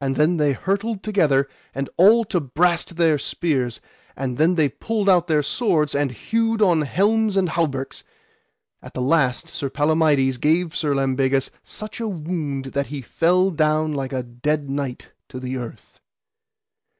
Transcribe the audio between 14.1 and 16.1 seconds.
a dead knight to the earth.